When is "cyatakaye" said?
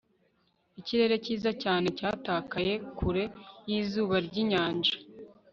1.97-2.73